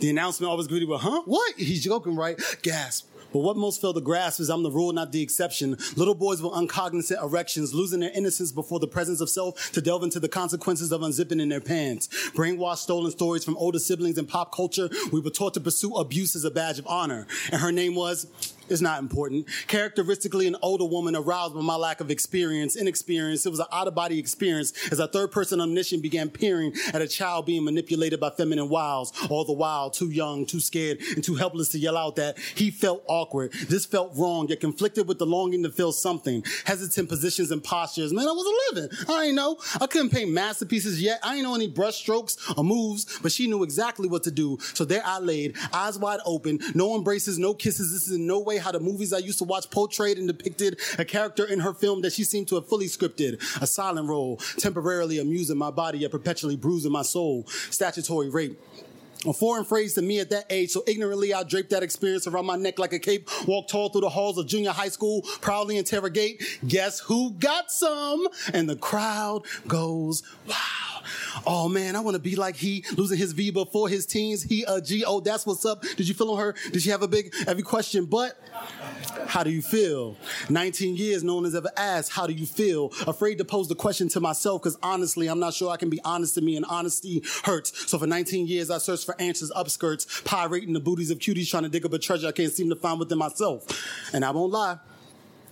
[0.00, 1.22] The announcement always greeted with, huh?
[1.26, 1.54] What?
[1.56, 2.40] He's joking, right?
[2.62, 3.08] Gasp.
[3.32, 5.76] But what most fail to grasp is I'm the rule, not the exception.
[5.96, 10.04] Little boys with uncognizant erections, losing their innocence before the presence of self to delve
[10.04, 12.08] into the consequences of unzipping in their pants.
[12.30, 16.36] Brainwashed, stolen stories from older siblings and pop culture, we were taught to pursue abuse
[16.36, 17.26] as a badge of honor.
[17.50, 18.28] And her name was
[18.68, 19.46] is not important.
[19.66, 23.46] Characteristically, an older woman aroused by my lack of experience, inexperience.
[23.46, 27.02] It was an out of body experience as a third person omniscient began peering at
[27.02, 31.22] a child being manipulated by feminine wiles, all the while too young, too scared, and
[31.22, 33.52] too helpless to yell out that he felt awkward.
[33.68, 36.44] This felt wrong, yet conflicted with the longing to feel something.
[36.64, 38.12] Hesitant positions and postures.
[38.12, 39.06] Man, I was 11.
[39.08, 39.58] I ain't know.
[39.80, 41.20] I couldn't paint masterpieces yet.
[41.22, 44.58] I ain't know any brush strokes or moves, but she knew exactly what to do.
[44.74, 47.92] So there I laid, eyes wide open, no embraces, no kisses.
[47.92, 50.80] This is in no way how the movies I used to watch portrayed and depicted
[50.98, 53.40] a character in her film that she seemed to have fully scripted.
[53.60, 57.46] A silent role, temporarily amusing my body yet perpetually bruising my soul.
[57.70, 58.60] Statutory rape.
[59.26, 62.44] A foreign phrase to me at that age, so ignorantly I draped that experience around
[62.44, 65.78] my neck like a cape, walked tall through the halls of junior high school, proudly
[65.78, 68.28] interrogate, guess who got some?
[68.52, 70.93] And the crowd goes, wow.
[71.46, 74.42] Oh man, I want to be like he, losing his V before his teens.
[74.42, 75.04] He a G.
[75.06, 75.82] Oh, that's what's up.
[75.82, 76.54] Did you feel on her?
[76.72, 78.04] Did she have a big, every question?
[78.04, 78.38] But
[79.26, 80.16] how do you feel?
[80.48, 82.92] 19 years, no one has ever asked, how do you feel?
[83.06, 86.00] Afraid to pose the question to myself because honestly, I'm not sure I can be
[86.04, 87.90] honest to me and honesty hurts.
[87.90, 91.64] So for 19 years, I searched for answers upskirts, pirating the booties of cuties trying
[91.64, 93.66] to dig up a treasure I can't seem to find within myself.
[94.12, 94.78] And I won't lie.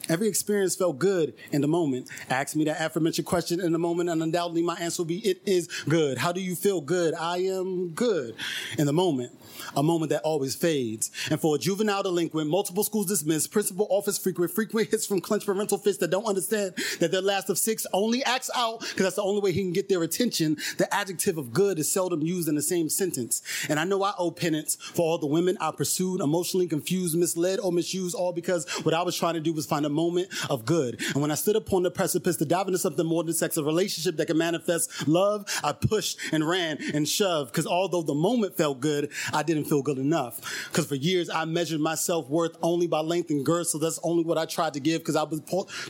[0.08, 2.08] Every experience felt good in the moment.
[2.28, 5.40] Ask me that aforementioned question in the moment, and undoubtedly my answer will be, it
[5.46, 6.18] is good.
[6.18, 7.14] How do you feel good?
[7.14, 8.34] I am good
[8.78, 9.32] in the moment.
[9.76, 11.10] A moment that always fades.
[11.30, 15.46] And for a juvenile delinquent, multiple schools dismissed, principal office frequent, frequent hits from clenched
[15.46, 19.16] parental fists that don't understand that their last of six only acts out because that's
[19.16, 20.56] the only way he can get their attention.
[20.78, 23.42] The adjective of good is seldom used in the same sentence.
[23.68, 27.60] And I know I owe penance for all the women I pursued, emotionally confused, misled,
[27.60, 30.64] or misused, all because what I was trying to do was find a moment of
[30.64, 31.00] good.
[31.12, 33.64] And when I stood upon the precipice to dive into something more than sex, a
[33.64, 37.52] relationship that can manifest love, I pushed and ran and shoved.
[37.52, 40.40] Because although the moment felt good, I didn't feel good enough.
[40.68, 44.00] Because for years I measured my self worth only by length and girth, so that's
[44.02, 45.00] only what I tried to give.
[45.00, 45.40] Because I was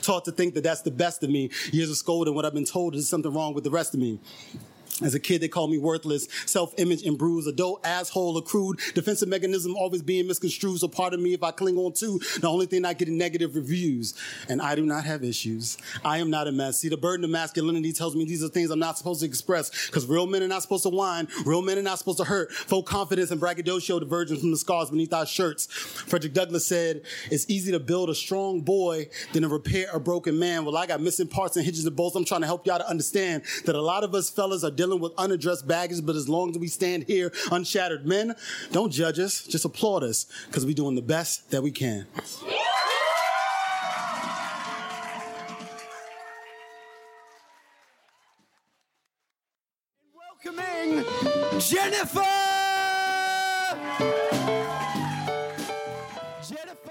[0.03, 1.51] taught to think that that's the best of me.
[1.73, 4.21] Years of scolding, what I've been told is something wrong with the rest of me.
[5.01, 9.75] As a kid, they called me worthless, self-image and bruised, adult asshole, accrued, defensive mechanism
[9.75, 10.79] always being misconstrued.
[10.81, 13.15] So part of me, if I cling on to, the only thing I get is
[13.15, 14.15] negative reviews.
[14.49, 15.79] And I do not have issues.
[16.05, 16.81] I am not a mess.
[16.81, 19.87] See, the burden of masculinity tells me these are things I'm not supposed to express
[19.87, 21.27] because real men are not supposed to whine.
[21.47, 22.53] Real men are not supposed to hurt.
[22.53, 25.67] Full confidence and braggadocio diverging from the scars beneath our shirts.
[25.67, 30.39] Frederick Douglass said, it's easy to build a strong boy than to repair a broken
[30.39, 30.65] man.
[30.65, 32.17] Well, I got missing parts and hinges and bolts.
[32.17, 34.99] I'm trying to help y'all to understand that a lot of us fellas are dealing
[34.99, 38.35] with unaddressed baggage, but as long as we stand here unshattered men,
[38.73, 42.05] don't judge us, just applaud us because we're doing the best that we can.
[50.17, 51.05] Welcoming
[51.61, 52.25] Jennifer!
[56.49, 56.91] Jennifer!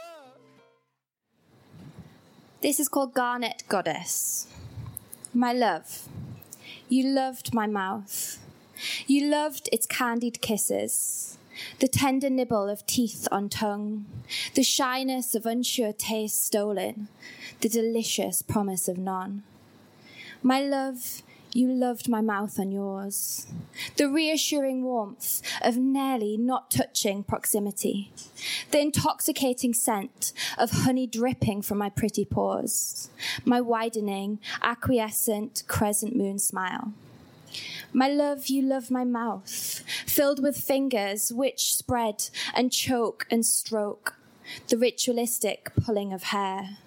[2.61, 4.47] This is called Garnet Goddess.
[5.33, 6.07] My love,
[6.91, 8.37] you loved my mouth.
[9.07, 11.37] You loved its candied kisses,
[11.79, 14.07] the tender nibble of teeth on tongue,
[14.55, 17.07] the shyness of unsure taste stolen,
[17.61, 19.43] the delicious promise of none.
[20.43, 21.23] My love,
[21.55, 23.47] you loved my mouth on yours.
[23.97, 28.11] The reassuring warmth of nearly not touching proximity.
[28.71, 33.09] The intoxicating scent of honey dripping from my pretty pores.
[33.45, 36.93] My widening, acquiescent crescent moon smile.
[37.93, 44.15] My love, you love my mouth, filled with fingers which spread and choke and stroke.
[44.67, 46.77] The ritualistic pulling of hair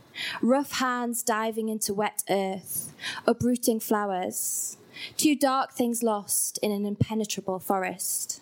[0.43, 2.93] rough hands diving into wet earth,
[3.27, 4.77] uprooting flowers,
[5.17, 8.41] two dark things lost in an impenetrable forest.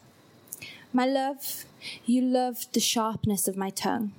[0.93, 1.64] My love,
[2.05, 4.12] you loved the sharpness of my tongue,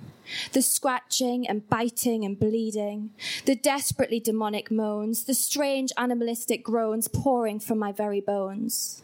[0.53, 3.11] the scratching and biting and bleeding,
[3.45, 9.03] the desperately demonic moans, the strange animalistic groans pouring from my very bones.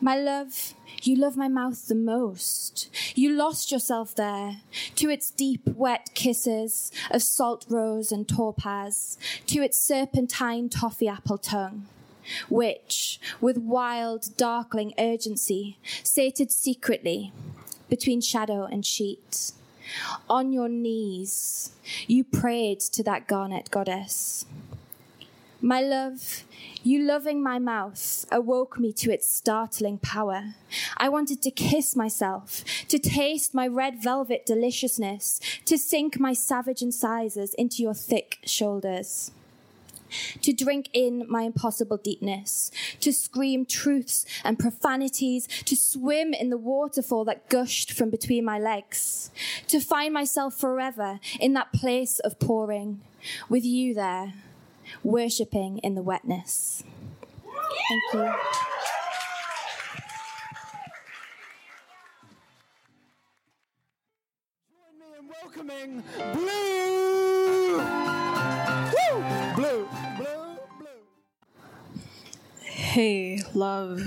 [0.00, 2.88] My love, you love my mouth the most.
[3.14, 4.58] You lost yourself there
[4.96, 11.38] to its deep, wet kisses of salt rose and topaz, to its serpentine toffee apple
[11.38, 11.86] tongue,
[12.48, 17.32] which, with wild, darkling urgency, sated secretly
[17.88, 19.52] between shadow and sheet.
[20.28, 21.72] On your knees,
[22.06, 24.44] you prayed to that garnet goddess.
[25.62, 26.44] My love,
[26.82, 30.54] you loving my mouth awoke me to its startling power.
[30.96, 36.80] I wanted to kiss myself, to taste my red velvet deliciousness, to sink my savage
[36.80, 39.32] incisors into your thick shoulders.
[40.40, 46.56] To drink in my impossible deepness, to scream truths and profanities, to swim in the
[46.56, 49.30] waterfall that gushed from between my legs,
[49.68, 53.02] to find myself forever in that place of pouring,
[53.50, 54.32] with you there,
[55.02, 56.82] worshipping in the wetness.
[57.88, 58.34] Thank you.
[64.70, 67.78] Join me in welcoming Blue!
[68.92, 69.24] Woo!
[69.56, 69.88] Blue!
[70.16, 70.58] Blue!
[70.78, 71.02] Blue.
[72.62, 74.02] Hey, love.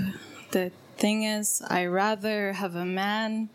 [0.52, 3.50] The thing is, I rather have a man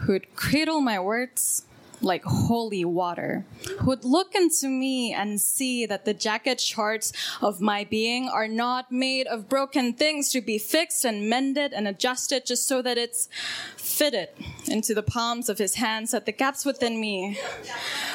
[0.00, 1.64] who'd cradle my words
[2.02, 3.44] like holy water,
[3.80, 8.92] who'd look into me and see that the jagged charts of my being are not
[8.92, 13.28] made of broken things to be fixed and mended and adjusted just so that it's
[13.76, 14.28] fitted
[14.68, 17.38] into the palms of his hands, that the gaps within me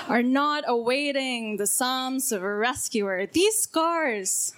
[0.07, 3.25] are not awaiting the psalms of a rescuer.
[3.25, 4.53] These scars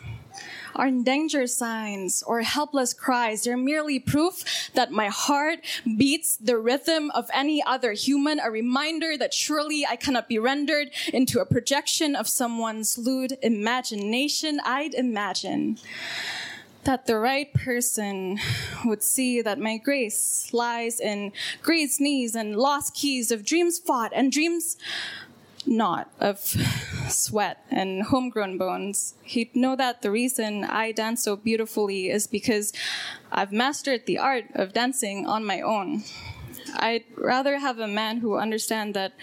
[0.75, 3.43] are danger signs or helpless cries.
[3.43, 4.43] They're merely proof
[4.73, 5.59] that my heart
[5.97, 10.89] beats the rhythm of any other human, a reminder that surely I cannot be rendered
[11.13, 14.59] into a projection of someone's lewd imagination.
[14.63, 15.77] I'd imagine
[16.83, 18.39] that the right person
[18.85, 24.11] would see that my grace lies in great knees and lost keys of dreams fought
[24.13, 24.77] and dreams
[25.65, 26.39] not of
[27.09, 29.15] sweat and homegrown bones.
[29.23, 32.73] He'd know that the reason I dance so beautifully is because
[33.31, 36.03] I've mastered the art of dancing on my own.
[36.75, 39.13] I'd rather have a man who understand that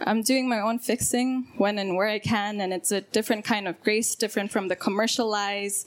[0.00, 3.68] I'm doing my own fixing when and where I can, and it's a different kind
[3.68, 5.86] of grace, different from the commercialized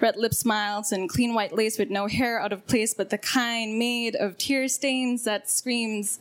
[0.00, 3.18] red lip smiles and clean white lace with no hair out of place, but the
[3.18, 6.18] kind made of tear stains that screams,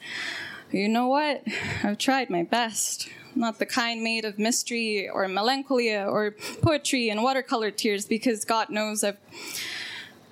[0.72, 1.44] you know what?
[1.84, 3.10] I've tried my best.
[3.38, 6.32] Not the kind made of mystery or melancholia or
[6.62, 9.18] poetry and watercolor tears, because God knows I've,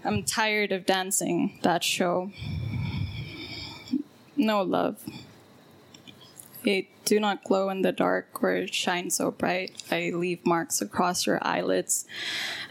[0.04, 2.32] I'm tired of dancing that show.
[4.36, 4.98] No love.
[6.66, 9.84] I do not glow in the dark or shine so bright.
[9.92, 12.06] I leave marks across your eyelids.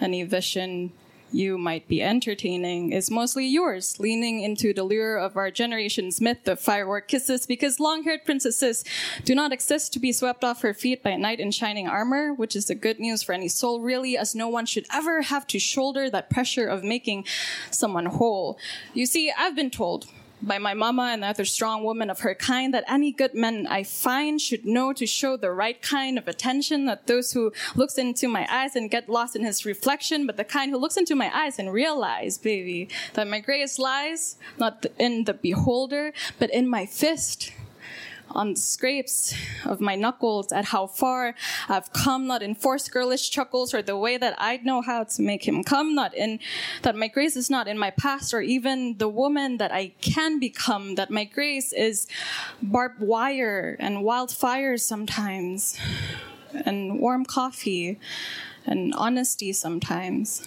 [0.01, 0.91] Any vision
[1.35, 6.47] you might be entertaining is mostly yours, leaning into the lure of our generation's myth
[6.47, 8.85] of firework kisses because long haired princesses
[9.24, 12.32] do not exist to be swept off her feet by a knight in shining armor,
[12.32, 15.47] which is the good news for any soul, really, as no one should ever have
[15.49, 17.24] to shoulder that pressure of making
[17.70, 18.59] someone whole.
[18.93, 20.07] You see, I've been told
[20.47, 23.82] by my mama and other strong women of her kind that any good men I
[23.82, 28.28] find should know to show the right kind of attention, that those who looks into
[28.28, 31.34] my eyes and get lost in his reflection, but the kind who looks into my
[31.34, 36.86] eyes and realize, baby, that my greatest lies not in the beholder, but in my
[36.86, 37.53] fist
[38.31, 41.35] on the scrapes of my knuckles at how far
[41.68, 45.22] I've come, not in forced girlish chuckles or the way that I know how to
[45.22, 46.41] make him come, not in
[46.83, 50.39] that my grace is not in my past or even the woman that I can
[50.39, 52.07] become, that my grace is
[52.62, 55.79] barbed wire and wildfire sometimes.
[56.64, 57.99] and warm coffee
[58.66, 60.43] and honesty sometimes.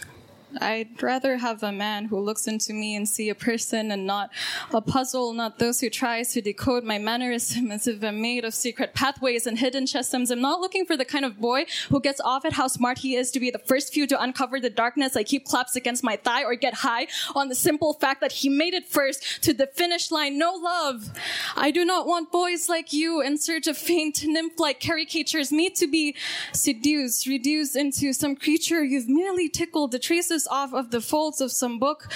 [0.61, 4.31] I'd rather have a man who looks into me and see a person and not
[4.73, 8.53] a puzzle, not those who tries to decode my mannerism as if I'm made of
[8.53, 10.31] secret pathways and hidden systems.
[10.31, 13.15] I'm not looking for the kind of boy who gets off at how smart he
[13.15, 16.15] is to be the first few to uncover the darkness I keep claps against my
[16.15, 19.67] thigh or get high on the simple fact that he made it first to the
[19.67, 20.37] finish line.
[20.37, 21.09] No love.
[21.55, 25.87] I do not want boys like you in search of faint nymph-like caricatures made to
[25.87, 26.15] be
[26.53, 31.51] seduced, reduced into some creature you've merely tickled the traces off of the folds of
[31.51, 32.11] some book.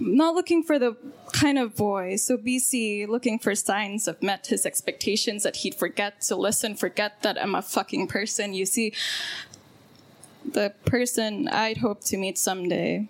[0.00, 0.96] Not looking for the
[1.32, 2.16] kind of boy.
[2.16, 7.22] So BC looking for signs of met his expectations that he'd forget to listen, forget
[7.22, 8.54] that I'm a fucking person.
[8.54, 8.92] You see,
[10.44, 13.08] the person I'd hope to meet someday.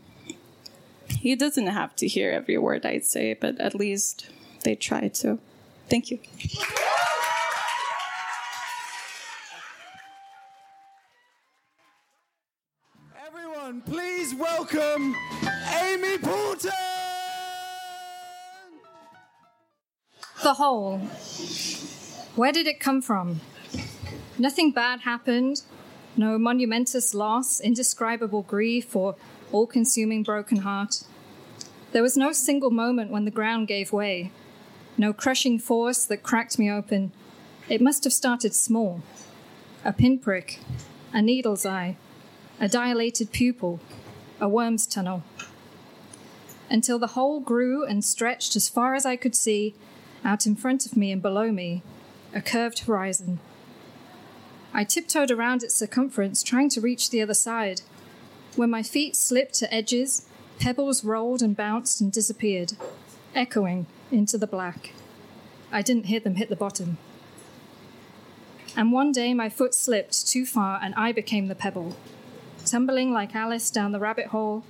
[1.09, 4.29] He doesn't have to hear every word I'd say, but at least
[4.65, 5.39] they try to.
[5.89, 6.19] Thank you.
[13.75, 15.17] Everyone, please welcome
[15.83, 16.71] Amy Poulton!
[20.43, 20.99] The hole.
[22.37, 23.41] Where did it come from?
[24.39, 25.63] Nothing bad happened.
[26.17, 29.17] No monumentous loss, indescribable grief, or
[29.51, 31.03] all consuming broken heart.
[31.93, 34.31] There was no single moment when the ground gave way.
[34.97, 37.13] No crushing force that cracked me open.
[37.69, 39.03] It must have started small.
[39.85, 40.61] A pinprick,
[41.13, 41.97] a needle's eye,
[42.61, 43.81] a dilated pupil,
[44.41, 45.23] a worm's tunnel.
[46.71, 49.75] Until the hole grew and stretched as far as I could see,
[50.25, 51.83] out in front of me and below me,
[52.35, 53.39] a curved horizon.
[54.73, 57.83] I tiptoed around its circumference, trying to reach the other side.
[58.57, 60.27] When my feet slipped to edges,
[60.59, 62.73] pebbles rolled and bounced and disappeared,
[63.35, 64.93] echoing into the black.
[65.71, 66.99] I didn't hear them hit the bottom.
[68.77, 71.97] And one day my foot slipped too far and I became the pebble,
[72.65, 74.65] tumbling like Alice down the rabbit hole,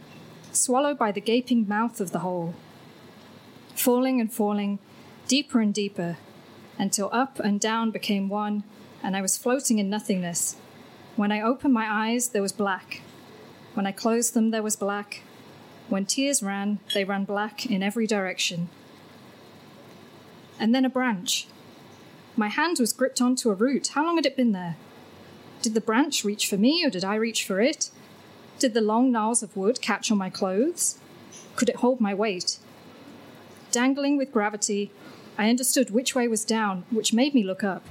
[0.52, 2.54] swallowed by the gaping mouth of the hole.
[3.74, 4.78] Falling and falling,
[5.26, 6.16] deeper and deeper,
[6.78, 8.64] until up and down became one,
[9.02, 10.56] and I was floating in nothingness.
[11.16, 13.00] When I opened my eyes, there was black.
[13.74, 15.22] When I closed them, there was black.
[15.88, 18.68] When tears ran, they ran black in every direction.
[20.58, 21.46] And then a branch.
[22.36, 23.88] My hand was gripped onto a root.
[23.88, 24.76] How long had it been there?
[25.64, 27.88] Did the branch reach for me, or did I reach for it?
[28.58, 30.98] Did the long gnarls of wood catch on my clothes?
[31.56, 32.58] Could it hold my weight?
[33.70, 34.90] Dangling with gravity,
[35.38, 37.82] I understood which way was down, which made me look up.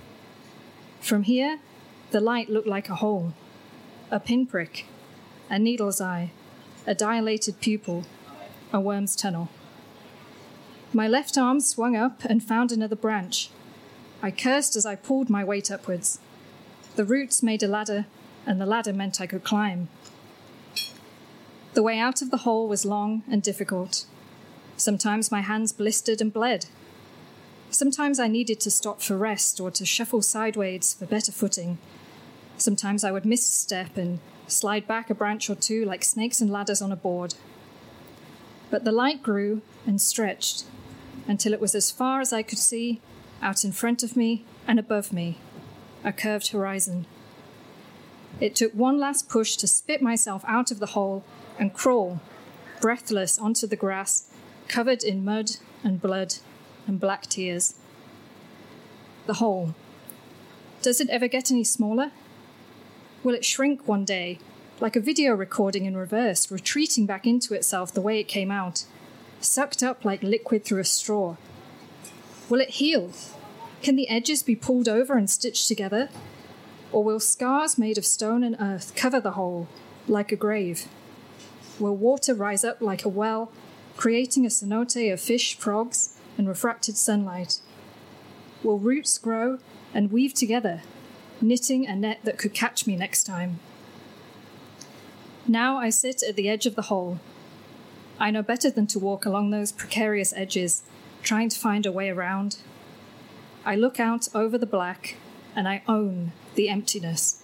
[1.02, 1.62] From here,
[2.12, 3.34] the light looked like a hole,
[4.12, 4.86] a pinprick,
[5.50, 6.30] a needle's eye,
[6.86, 8.06] a dilated pupil,
[8.72, 9.50] a worm's tunnel.
[10.94, 13.50] My left arm swung up and found another branch.
[14.22, 16.20] I cursed as I pulled my weight upwards.
[16.96, 18.06] The roots made a ladder,
[18.46, 19.88] and the ladder meant I could climb.
[21.74, 24.06] The way out of the hole was long and difficult.
[24.78, 26.68] Sometimes my hands blistered and bled.
[27.72, 31.80] Sometimes I needed to stop for rest or to shuffle sideways for better footing.
[32.58, 36.42] Sometimes I would miss a step and slide back a branch or two like snakes
[36.42, 37.34] and ladders on a board.
[38.70, 40.66] But the light grew and stretched
[41.28, 43.02] until it was as far as I could see,
[43.42, 45.40] out in front of me and above me,
[46.04, 47.06] a curved horizon.
[48.40, 51.24] It took one last push to spit myself out of the hole
[51.60, 52.20] and crawl,
[52.82, 54.30] breathless, onto the grass,
[54.68, 56.36] covered in mud and blood
[56.88, 57.76] and black tears.
[59.28, 59.76] The hole.
[60.82, 62.12] Does it ever get any smaller?
[63.24, 64.40] Will it shrink one day,
[64.82, 68.84] like a video recording in reverse, retreating back into itself the way it came out,
[69.40, 71.38] sucked up like liquid through a straw?
[72.50, 73.12] Will it heal?
[73.84, 76.08] Can the edges be pulled over and stitched together?
[76.94, 79.68] Or will scars made of stone and earth cover the hole
[80.08, 80.88] like a grave?
[81.80, 83.52] Will water rise up like a well,
[83.98, 87.60] creating a cenote of fish, frogs, and refracted sunlight?
[88.64, 89.60] Will roots grow
[89.94, 90.82] and weave together,
[91.42, 93.60] knitting a net that could catch me next time?
[95.46, 97.20] Now I sit at the edge of the hole.
[98.18, 100.84] I know better than to walk along those precarious edges,
[101.22, 102.60] trying to find a way around.
[103.66, 105.16] I look out over the black
[105.56, 107.42] and I own the emptiness.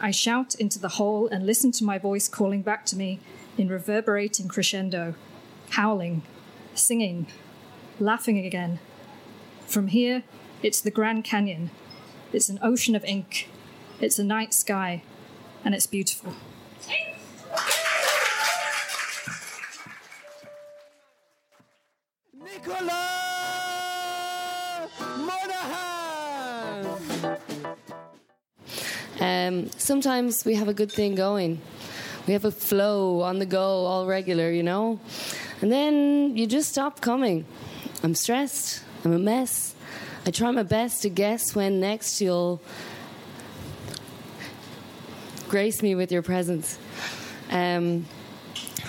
[0.00, 3.20] I shout into the hole and listen to my voice calling back to me
[3.56, 5.14] in reverberating crescendo,
[5.70, 6.22] howling,
[6.74, 7.28] singing,
[8.00, 8.80] laughing again.
[9.66, 10.24] From here,
[10.62, 11.70] it's the Grand Canyon.
[12.32, 13.48] It's an ocean of ink.
[14.00, 15.02] It's a night sky,
[15.64, 16.34] and it's beautiful.
[22.32, 23.13] Nicola
[29.24, 31.58] Um, sometimes we have a good thing going.
[32.26, 35.00] We have a flow on the go, all regular, you know?
[35.62, 37.46] And then you just stop coming.
[38.02, 38.82] I'm stressed.
[39.02, 39.74] I'm a mess.
[40.26, 42.60] I try my best to guess when next you'll
[45.48, 46.78] grace me with your presence.
[47.50, 48.04] Um,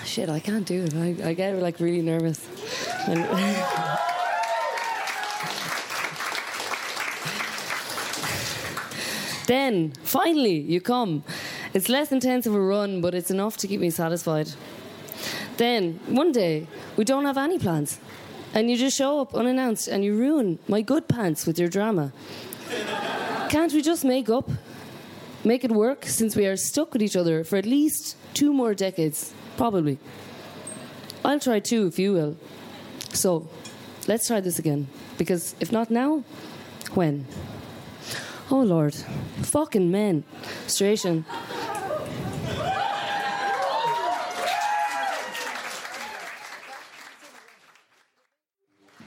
[0.04, 0.94] shit, I can't do it.
[0.94, 2.46] I, I get like really nervous.
[9.46, 11.22] then, finally, you come.
[11.72, 14.50] It's less intense of a run, but it's enough to keep me satisfied.
[15.56, 16.66] Then, one day,
[16.96, 18.00] we don't have any plans.
[18.52, 22.12] And you just show up unannounced and you ruin my good pants with your drama.
[23.48, 24.50] Can't we just make up?
[25.44, 28.74] Make it work since we are stuck with each other for at least two more
[28.74, 29.98] decades, probably.
[31.24, 32.36] I'll try too if you will.
[33.12, 33.48] So,
[34.08, 34.88] let's try this again.
[35.18, 36.24] Because if not now,
[36.94, 37.26] when?
[38.48, 38.94] Oh Lord,
[39.42, 40.22] fucking men.
[40.66, 41.24] Stration.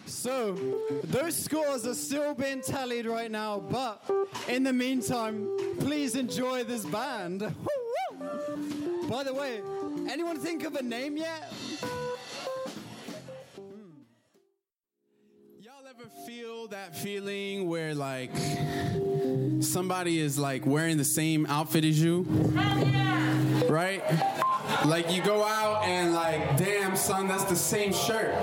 [0.05, 0.53] So,
[1.05, 4.03] those scores are still being tallied right now, but
[4.49, 5.47] in the meantime,
[5.79, 7.39] please enjoy this band.
[9.09, 9.61] By the way,
[10.09, 11.53] anyone think of a name yet?
[15.99, 18.29] Ever feel that feeling where like
[19.61, 22.21] somebody is like wearing the same outfit as you?
[23.67, 24.01] Right?
[24.85, 28.33] Like you go out and like, damn son, that's the same shirt.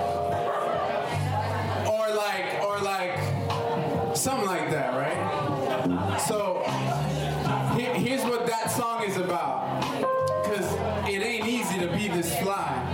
[1.87, 3.17] Or like, or like
[4.15, 6.19] something like that, right?
[6.27, 6.61] So
[7.75, 9.81] he- here's what that song is about.
[10.43, 10.73] Cause
[11.09, 12.86] it ain't easy to be this fly.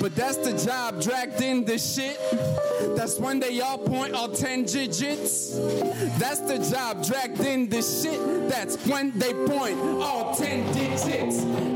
[0.00, 2.18] But that's the job, dragged in the shit.
[2.96, 5.56] That's when they all point all 10 digits.
[6.18, 8.48] That's the job, dragged in the shit.
[8.48, 11.67] That's when they point all 10 digits.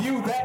[0.00, 0.39] View that